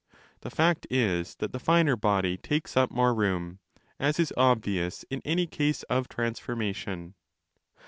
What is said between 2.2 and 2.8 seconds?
takes